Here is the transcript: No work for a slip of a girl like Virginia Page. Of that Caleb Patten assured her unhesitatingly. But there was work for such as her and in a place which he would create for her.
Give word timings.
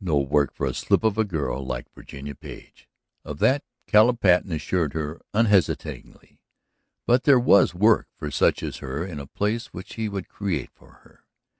No 0.00 0.18
work 0.18 0.52
for 0.52 0.66
a 0.66 0.74
slip 0.74 1.04
of 1.04 1.16
a 1.16 1.22
girl 1.22 1.64
like 1.64 1.88
Virginia 1.94 2.34
Page. 2.34 2.88
Of 3.24 3.38
that 3.38 3.62
Caleb 3.86 4.18
Patten 4.18 4.50
assured 4.50 4.94
her 4.94 5.20
unhesitatingly. 5.32 6.40
But 7.06 7.22
there 7.22 7.38
was 7.38 7.72
work 7.72 8.08
for 8.16 8.32
such 8.32 8.64
as 8.64 8.78
her 8.78 9.04
and 9.04 9.12
in 9.20 9.20
a 9.20 9.28
place 9.28 9.66
which 9.66 9.94
he 9.94 10.08
would 10.08 10.26
create 10.28 10.72
for 10.74 10.90
her. 10.90 11.24